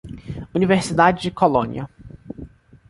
Universidade 0.59 1.19
de 1.21 1.29
Colônia. 1.29 1.87